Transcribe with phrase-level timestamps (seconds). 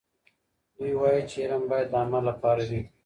[0.75, 2.81] دوی وایي چې علم باید د عمل لپاره وي.